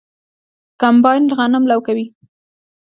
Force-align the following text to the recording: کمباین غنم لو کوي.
کمباین 0.81 1.23
غنم 1.37 1.63
لو 1.69 1.79
کوي. 1.87 2.05